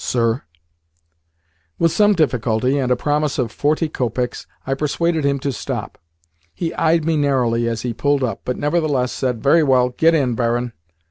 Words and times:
[Sir]" 0.03 0.41
With 1.77 1.91
some 1.91 2.13
difficulty 2.13 2.79
and 2.79 2.91
a 2.91 2.95
promise 2.95 3.37
of 3.37 3.51
FORTY 3.51 3.87
copecks 3.89 4.47
I 4.65 4.73
persuaded 4.73 5.23
him 5.23 5.37
to 5.37 5.51
stop. 5.51 5.99
He 6.55 6.73
eyed 6.73 7.05
me 7.05 7.15
narrowly 7.17 7.69
as 7.69 7.83
he 7.83 7.93
pulled 7.93 8.23
up, 8.23 8.41
but 8.43 8.57
nevertheless 8.57 9.11
said: 9.11 9.43
"Very 9.43 9.61
well. 9.61 9.89
Get 9.89 10.15
in, 10.15 10.33
barin." 10.33 10.73